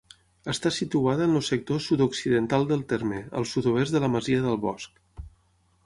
Està 0.53 0.69
situada 0.77 1.27
en 1.31 1.35
el 1.41 1.43
sector 1.49 1.83
sud-occidental 1.89 2.67
del 2.73 2.81
terme, 2.95 3.23
al 3.41 3.49
sud-oest 3.53 3.97
de 3.99 4.03
la 4.07 4.13
masia 4.19 4.45
del 4.49 4.63
Bosc. 4.69 5.01